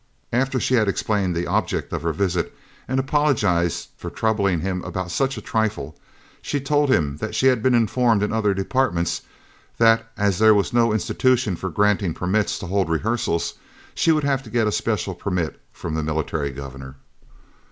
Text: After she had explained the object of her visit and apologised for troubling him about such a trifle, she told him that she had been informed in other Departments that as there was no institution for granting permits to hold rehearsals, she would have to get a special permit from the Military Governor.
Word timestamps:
After 0.33 0.59
she 0.59 0.73
had 0.73 0.87
explained 0.87 1.35
the 1.35 1.45
object 1.45 1.93
of 1.93 2.01
her 2.01 2.11
visit 2.11 2.57
and 2.87 2.99
apologised 2.99 3.89
for 3.97 4.09
troubling 4.09 4.61
him 4.61 4.83
about 4.83 5.11
such 5.11 5.37
a 5.37 5.41
trifle, 5.41 5.95
she 6.41 6.59
told 6.59 6.89
him 6.89 7.17
that 7.17 7.35
she 7.35 7.45
had 7.45 7.61
been 7.61 7.75
informed 7.75 8.23
in 8.23 8.33
other 8.33 8.55
Departments 8.55 9.21
that 9.77 10.11
as 10.17 10.39
there 10.39 10.55
was 10.55 10.73
no 10.73 10.91
institution 10.91 11.55
for 11.55 11.69
granting 11.69 12.15
permits 12.15 12.57
to 12.57 12.65
hold 12.65 12.89
rehearsals, 12.89 13.53
she 13.93 14.11
would 14.11 14.23
have 14.23 14.41
to 14.41 14.49
get 14.49 14.65
a 14.65 14.71
special 14.71 15.13
permit 15.13 15.61
from 15.71 15.93
the 15.93 16.01
Military 16.01 16.49
Governor. 16.49 16.95